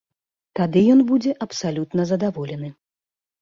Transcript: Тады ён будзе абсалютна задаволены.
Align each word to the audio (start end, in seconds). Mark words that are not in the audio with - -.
Тады 0.59 0.81
ён 0.93 1.03
будзе 1.11 1.33
абсалютна 1.47 2.07
задаволены. 2.13 2.73